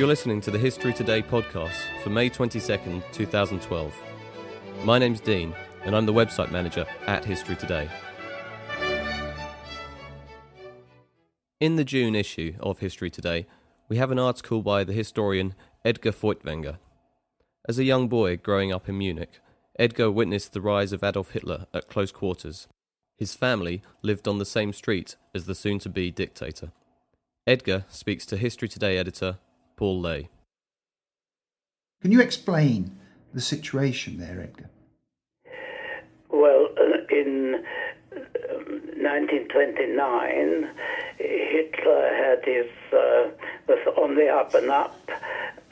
[0.00, 3.94] You're listening to the History Today podcast for May 22nd, 2012.
[4.82, 5.54] My name's Dean,
[5.84, 7.86] and I'm the website manager at History Today.
[11.60, 13.46] In the June issue of History Today,
[13.90, 16.78] we have an article by the historian Edgar Feuchtwanger.
[17.68, 19.38] As a young boy growing up in Munich,
[19.78, 22.68] Edgar witnessed the rise of Adolf Hitler at close quarters.
[23.18, 26.72] His family lived on the same street as the soon to be dictator.
[27.46, 29.36] Edgar speaks to History Today editor
[29.80, 30.28] Paul Lay.
[32.02, 33.00] Can you explain
[33.32, 34.68] the situation there, Edgar?
[36.28, 37.64] Well, uh, in
[38.12, 40.70] 1929, um,
[41.16, 43.30] Hitler had his uh,
[43.68, 45.10] was on the up and up,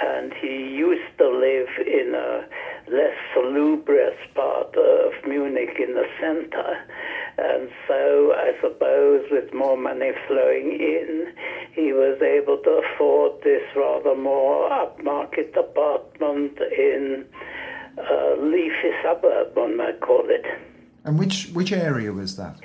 [0.00, 2.46] and he used to live in a
[2.88, 6.78] less salubrious part of Munich in the center.
[7.38, 11.32] And so I suppose with more money flowing in,
[11.72, 17.26] he was able to afford this rather more upmarket apartment in
[17.98, 20.46] a leafy suburb, one might call it.
[21.04, 22.58] And which, which area was that?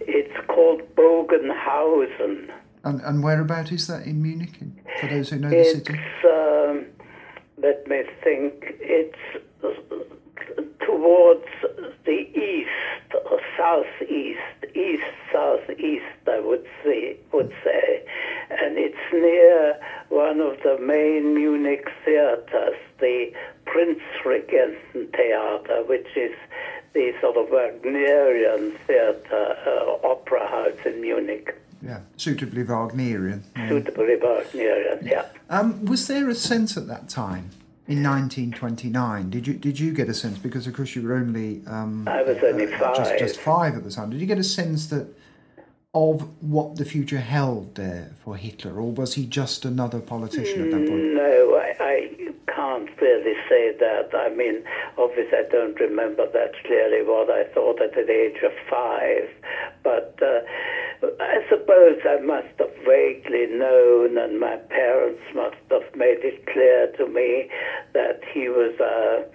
[0.00, 2.50] It's called Bogenhausen.
[2.84, 4.58] And, and whereabout is that in Munich,
[5.00, 5.98] for those who know the city?
[6.24, 6.86] Um,
[7.58, 9.16] let me think, it's
[10.84, 11.46] towards
[12.04, 14.40] the east or southeast,
[14.74, 18.04] east southeast, I would say, would say,
[18.50, 19.78] and it's near
[20.10, 22.76] one of the main Munich theaters,
[23.76, 26.32] the Prinzregenten Theater, which is
[26.94, 31.54] the sort of Wagnerian theater, uh, opera house in Munich.
[31.82, 33.44] Yeah, suitably Wagnerian.
[33.54, 33.68] Yeah.
[33.68, 35.26] Suitably Wagnerian, yeah.
[35.50, 37.50] Um, was there a sense at that time
[37.86, 39.30] in 1929.
[39.30, 42.22] Did you did you get a sense because of course you were only um, I
[42.22, 42.96] was only uh, five.
[42.96, 44.10] Just, just five at the time.
[44.10, 45.06] Did you get a sense that
[45.94, 50.70] of what the future held there for Hitler, or was he just another politician at
[50.70, 51.14] that point?
[51.14, 52.25] No, I, I
[52.76, 54.14] can't really say that.
[54.14, 54.62] I mean,
[54.98, 59.28] obviously, I don't remember that clearly what I thought at the age of five,
[59.82, 60.18] but.
[60.22, 60.40] Uh,
[61.20, 66.90] I suppose I must have vaguely known, and my parents must have made it clear
[66.96, 67.50] to me
[67.92, 69.26] that he was a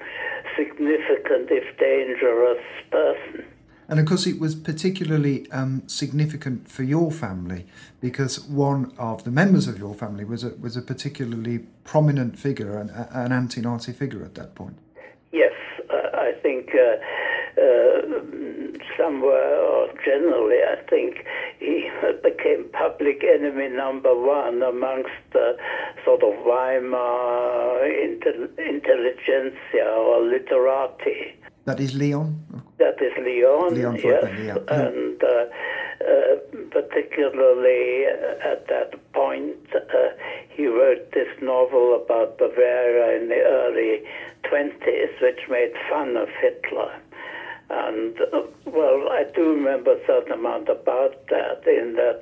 [0.57, 3.50] significant, if dangerous, person.
[3.91, 7.65] And of course, it was particularly um, significant for your family
[7.99, 12.77] because one of the members of your family was a, was a particularly prominent figure,
[12.77, 14.77] an, an anti Nazi figure at that point.
[15.33, 15.51] Yes,
[15.89, 16.69] uh, I think.
[16.73, 16.95] Uh,
[17.59, 18.01] uh,
[18.97, 21.25] somewhere, or generally, I think,
[21.59, 21.89] he
[22.23, 25.57] became public enemy number one amongst the
[26.05, 31.35] sort of Weimar intelligentsia or literati.
[31.65, 32.39] That is Leon?
[32.81, 34.33] That is Leon, yes.
[34.41, 34.57] Yeah.
[34.69, 35.45] And uh,
[36.01, 36.35] uh,
[36.71, 38.05] particularly
[38.43, 39.79] at that point, uh,
[40.49, 44.01] he wrote this novel about Bavaria in the early
[44.45, 46.91] 20s, which made fun of Hitler.
[47.71, 52.21] And, uh, well, I do remember a certain amount about that, in that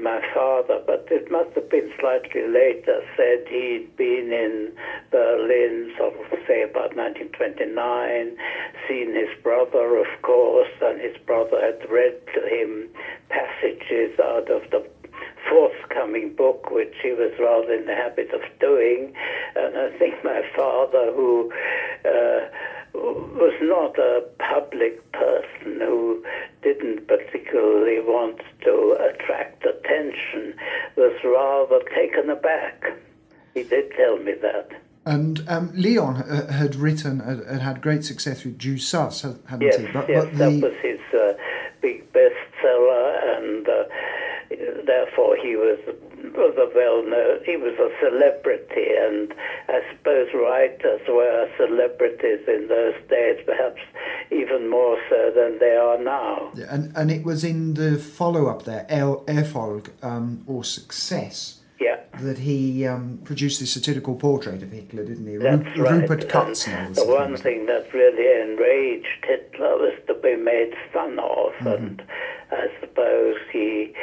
[0.00, 4.72] my father, but it must have been slightly later, said he'd been in
[5.10, 8.36] Berlin, sort of, say, about 1929,
[8.88, 12.88] seen his brother, of course, and his brother had read to him
[13.28, 14.82] passages out of the
[15.48, 19.12] forthcoming book, which he was rather in the habit of doing.
[19.56, 21.52] And I think my father, who
[22.04, 22.48] uh,
[23.00, 26.24] was not a public person who
[26.62, 30.54] didn't particularly want to attract attention,
[30.96, 32.92] was rather taken aback.
[33.54, 34.70] He did tell me that.
[35.06, 36.16] And um, Leon
[36.50, 39.86] had written, had had great success with Jud Süß, hadn't yes, he?
[39.92, 40.38] But, yes, but the...
[40.38, 41.32] that was his uh,
[41.80, 43.84] big bestseller, and uh,
[44.84, 45.78] therefore he was
[46.34, 47.39] was a well known.
[47.50, 49.34] He was a celebrity, and
[49.68, 53.80] I suppose writers were celebrities in those days, perhaps
[54.30, 56.52] even more so than they are now.
[56.54, 61.60] Yeah, and and it was in the follow up there, El Erfolg um, or Success.
[61.80, 61.98] Yeah.
[62.20, 65.36] That he um, produced this satirical portrait of Hitler, didn't he?
[65.36, 66.02] That's Ru- right.
[66.02, 66.94] Rupert Kutzner.
[66.94, 71.68] The one thing that really enraged Hitler was to be made fun of, mm-hmm.
[71.68, 72.02] and
[72.52, 73.94] I suppose he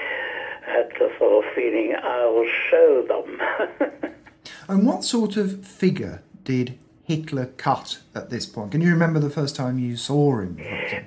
[0.68, 4.14] had the sort of feeling, I will show them.
[4.68, 8.72] and what sort of figure did Hitler cut at this point?
[8.72, 10.60] Can you remember the first time you saw him?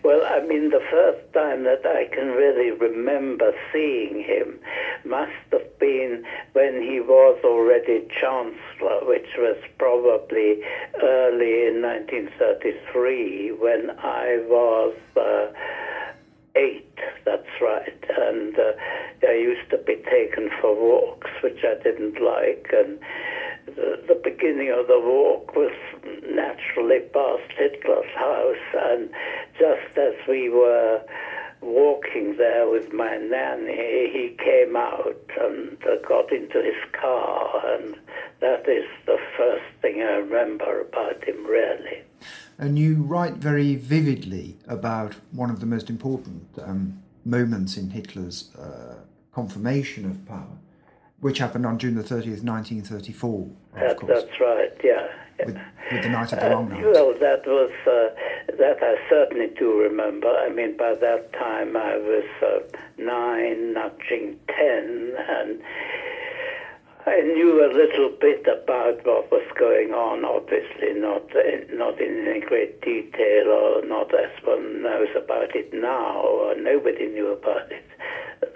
[0.03, 4.59] Well, I mean, the first time that I can really remember seeing him
[5.05, 6.25] must have been
[6.55, 10.63] when he was already Chancellor, which was probably
[11.03, 14.95] early in 1933 when I was.
[15.17, 15.53] Uh,
[16.57, 16.99] eight,
[17.61, 18.05] right.
[18.19, 18.73] And uh,
[19.27, 22.71] I used to be taken for walks, which I didn't like.
[22.73, 22.99] And
[23.77, 25.73] the beginning of the walk was
[26.29, 29.11] naturally past Hitler's house, and
[29.59, 31.03] just as we were
[31.61, 37.97] walking there with my nanny, he came out and uh, got into his car, and
[38.41, 42.03] that is the first thing I remember about him, really.
[42.59, 48.55] And you write very vividly about one of the most important um, moments in Hitler's
[48.57, 48.97] uh,
[49.33, 50.59] confirmation of power,
[51.21, 55.09] which happened on June the 30th, 1934, of That, that's right, yeah.
[55.47, 55.59] with,
[55.93, 56.85] with the Night of the Long Night.
[56.85, 60.29] Well, that was uh, that I certainly do remember.
[60.29, 65.61] I mean, by that time I was uh, nine, nudging ten, and
[67.07, 70.25] I knew a little bit about what was going on.
[70.25, 75.73] Obviously, not in, not in any great detail, or not as one knows about it
[75.73, 76.21] now.
[76.21, 77.85] Or nobody knew about it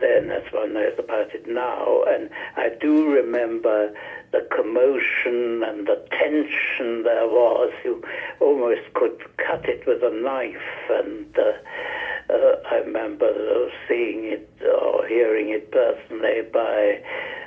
[0.01, 2.03] then, as one knows about it now.
[2.07, 3.95] And I do remember
[4.33, 7.73] the commotion and the tension there was.
[7.85, 8.03] You
[8.41, 10.57] almost could cut it with a knife,
[10.91, 17.03] and uh, uh, I remember seeing it or hearing it personally by,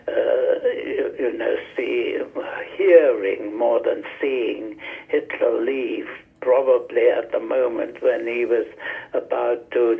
[0.07, 2.17] uh, you, you know, see,
[2.77, 6.07] hearing more than seeing Hitler leave.
[6.39, 8.67] Probably at the moment when he was
[9.13, 9.97] about to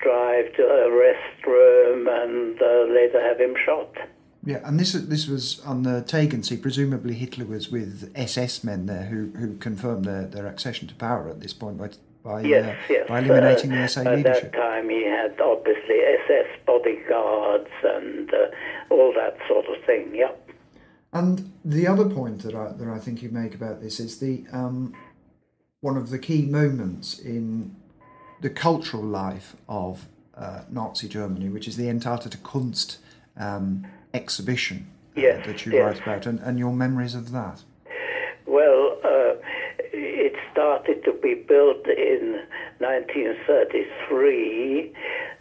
[0.00, 3.96] drive to arrest Röhm and uh, later have him shot.
[4.44, 6.60] Yeah, and this this was on the Tegernsee.
[6.60, 11.28] Presumably, Hitler was with SS men there who, who confirmed their, their accession to power
[11.28, 11.90] at this point by
[12.24, 13.08] by, Yes, uh, yes.
[13.08, 14.44] by eliminating Uh, the SA At leadership.
[14.44, 15.96] At that time, he had obviously
[16.26, 18.46] SS bodyguards and uh,
[18.94, 20.14] all that sort of thing.
[20.14, 20.50] Yep.
[21.12, 24.44] And the other point that I that I think you make about this is the
[24.52, 24.94] um,
[25.80, 27.76] one of the key moments in
[28.40, 32.98] the cultural life of uh, Nazi Germany, which is the Entartete Kunst
[33.36, 34.86] um, exhibition
[35.16, 35.82] uh, Yes, that you yes.
[35.82, 37.62] write about, and, and your memories of that.
[38.46, 39.34] Well, uh,
[39.92, 42.40] it started to be built in
[42.78, 44.92] 1933.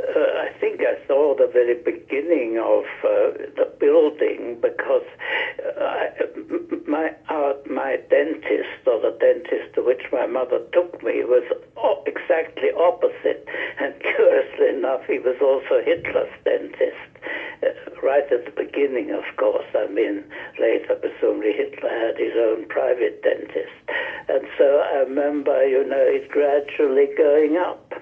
[0.01, 5.05] Uh, I think I saw the very beginning of uh, the building because
[5.65, 6.09] uh, I,
[6.87, 11.43] my uh, my dentist or the dentist to which my mother took me was
[11.77, 13.45] o- exactly opposite,
[13.79, 16.97] and curiously enough, he was also Hitler's dentist.
[18.03, 19.67] Right at the beginning, of course.
[19.75, 20.23] I mean,
[20.59, 23.77] later, presumably, Hitler had his own private dentist.
[24.27, 28.00] And so I remember, you know, it gradually going up.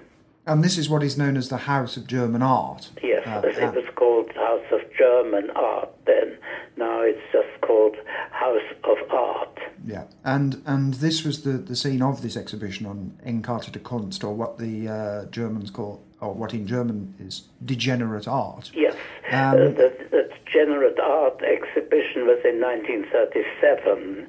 [0.50, 2.90] And this is what is known as the House of German Art.
[3.04, 6.40] Yes, Uh, it was called House of German Art then.
[6.76, 7.96] Now it's just called
[8.32, 9.60] House of Art.
[9.86, 14.34] Yeah, and and this was the, the scene of this exhibition on Entartete Kunst, or
[14.34, 18.72] what the uh, Germans call, or what in German is degenerate art.
[18.74, 18.96] Yes.
[19.32, 24.28] Um, the, the Degenerate Art exhibition was in 1937,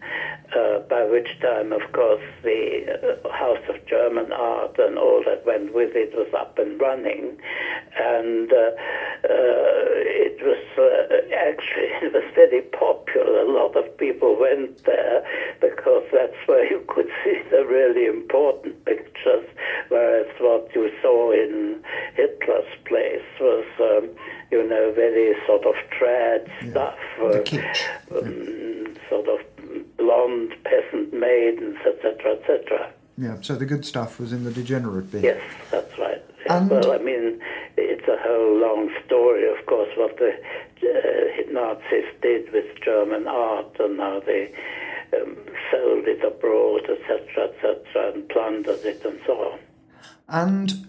[0.54, 2.84] uh, by which time, of course, the
[3.24, 7.38] uh, House of German Art and all that went with it was up and running.
[7.98, 8.70] And uh,
[9.24, 13.40] uh, it was uh, actually it was very popular.
[13.40, 15.24] A lot of people went there
[15.60, 19.48] because that's where you could see the really important pictures,
[19.88, 21.82] whereas what you saw in
[22.14, 24.10] Hitler's place was, um,
[24.50, 29.40] you know, very sort of trad stuff, uh, um, sort of
[29.96, 32.92] blonde peasant maidens, etc., etc.
[33.16, 35.22] Yeah, so the good stuff was in the degenerate bit.
[35.22, 36.22] Yes, that's right.
[36.48, 37.40] And- well, I mean,
[37.76, 43.76] it's a whole long story, of course, what the uh, Nazis did with German art
[43.78, 44.52] and how they
[45.20, 45.36] um,
[45.70, 49.58] sold it abroad, etc., etc., and plundered it and so on.
[50.28, 50.86] And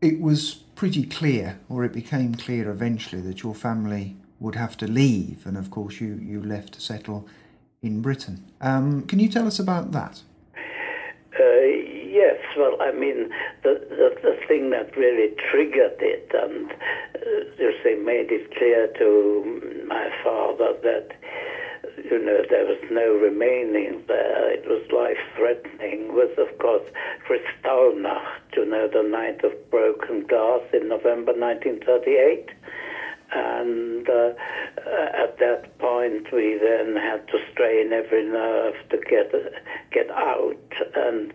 [0.00, 4.88] it was pretty clear, or it became clear eventually, that your family would have to
[4.88, 7.24] leave, and of course you, you left to settle
[7.82, 8.42] in Britain.
[8.60, 10.20] Um, can you tell us about that?
[11.38, 11.60] Uh,
[12.20, 13.30] yes, well, I mean,
[13.62, 19.84] the, the, the thing that really triggered it, and uh, say made it clear to
[19.86, 21.12] my father that,
[22.12, 26.84] you know, there was no remaining there, it was life threatening, was, of course,
[27.24, 32.50] Kristallnacht, you know, the night of broken glass in November 1938.
[33.34, 39.32] And uh, uh, at that point, we then had to strain every nerve to get
[39.90, 40.60] get out.
[40.94, 41.32] And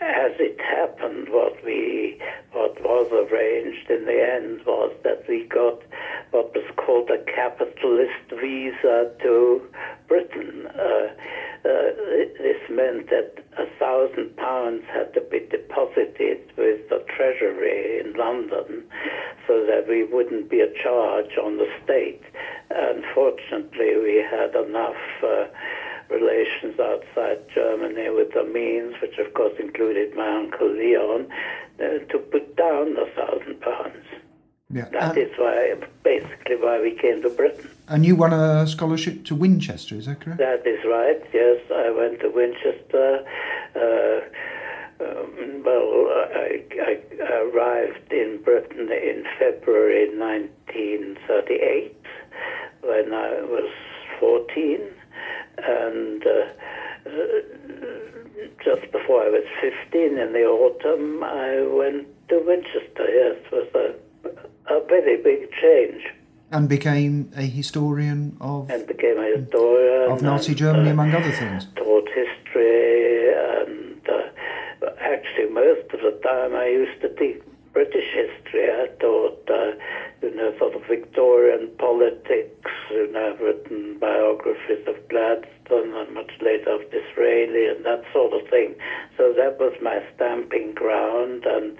[0.00, 2.20] as it happened, what we
[2.52, 5.80] what was arranged in the end was that we got
[6.30, 9.62] what was called a capitalist visa to
[10.08, 10.66] Britain.
[10.74, 11.08] Uh,
[11.64, 11.90] uh,
[12.38, 18.84] this meant that a thousand pounds had to be deposited with the Treasury in London
[19.46, 22.22] so that we wouldn't be a charge on the state.
[22.70, 25.46] Unfortunately, we had enough uh,
[26.10, 31.26] relations outside Germany with the means, which of course included my uncle Leon,
[31.80, 34.04] uh, to put down the thousand pounds.
[34.72, 34.88] Yeah.
[34.90, 37.70] That is why, basically, why we came to Britain.
[37.88, 40.38] and you won a scholarship to Winchester, is that correct?
[40.38, 41.22] That is right.
[41.32, 43.24] Yes, I went to Winchester.
[43.76, 44.20] Uh,
[44.98, 46.98] um, well, I, I
[47.42, 51.96] arrived in Britain in February 1938
[52.82, 53.70] when I was
[54.18, 54.80] 14,
[55.58, 56.46] and uh,
[57.06, 57.40] uh,
[58.64, 63.06] just before I was 15 in the autumn, I went to Winchester.
[63.08, 66.02] Yes, was a, a very big change,
[66.52, 71.12] And became a historian of, and became a historian of Nazi and, Germany, uh, among
[71.12, 71.66] other things.
[71.76, 77.40] taught history, and uh, actually most of the time I used to teach
[77.72, 78.64] British history.
[78.70, 79.72] I taught, uh,
[80.26, 82.70] you know, sort of Victorian politics.
[82.90, 88.32] You know, I've written biographies of Gladstone and much later of Disraeli and that sort
[88.32, 88.74] of thing.
[89.16, 91.78] So that was my stamping ground, and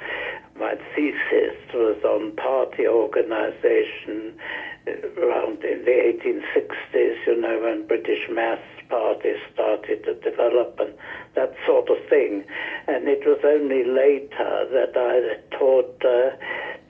[0.59, 4.39] my thesis was on party organization
[4.87, 10.95] uh, around in the 1860s, you know, when British mass parties started to develop and
[11.35, 12.45] that sort of thing.
[12.87, 16.31] And it was only later that I taught uh,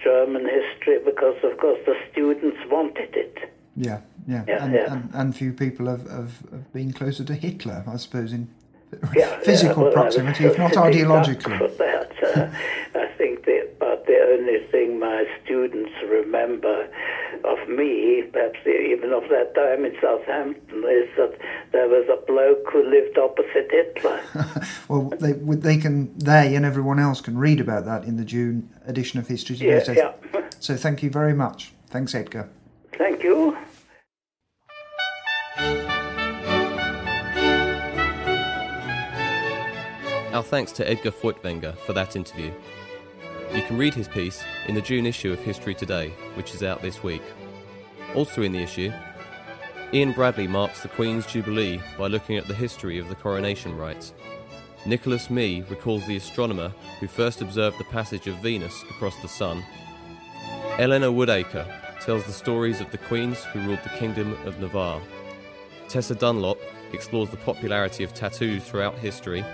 [0.07, 3.37] German history because, of course, the students wanted it.
[3.77, 4.45] Yeah, yeah.
[4.47, 4.93] Yeah, and, yeah.
[4.93, 8.49] And, and few people have, have, have been closer to Hitler, I suppose, in
[9.17, 11.59] Yeah, physical well, proximity, if not ideologically.
[11.79, 16.89] That, uh, I think the, but the only thing my students remember
[17.45, 21.39] of me, perhaps even of that time in Southampton, is that
[21.73, 24.21] there was a bloke who lived opposite Hitler.
[24.89, 28.71] Well, they they can they and everyone else can read about that in the June
[28.87, 29.79] edition of History Today.
[29.79, 30.51] yeah, so, yeah.
[30.61, 31.73] so thank you very much.
[31.89, 32.49] Thanks, Edgar.
[32.97, 33.57] Thank you.
[40.33, 42.53] Our thanks to Edgar Feuchtwanger for that interview.
[43.55, 46.83] You can read his piece in the June issue of History Today, which is out
[46.83, 47.23] this week.
[48.15, 48.93] Also in the issue,
[49.93, 54.13] Ian Bradley marks the Queen's Jubilee by looking at the history of the coronation rites.
[54.85, 59.65] Nicholas Mee recalls the astronomer who first observed the passage of Venus across the Sun.
[60.79, 61.67] Eleanor Woodacre
[62.01, 65.01] tells the stories of the queens who ruled the Kingdom of Navarre.
[65.89, 66.59] Tessa Dunlop
[66.93, 69.45] explores the popularity of tattoos throughout history,